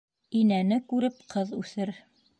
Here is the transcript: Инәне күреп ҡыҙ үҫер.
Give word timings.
Инәне 0.39 0.79
күреп 0.93 1.21
ҡыҙ 1.35 1.55
үҫер. 1.63 1.97